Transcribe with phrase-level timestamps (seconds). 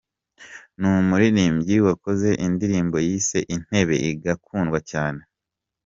[0.79, 5.21] n’umuririmbyi wakoze indirimbo yise “Intebe” igakundwa cyane.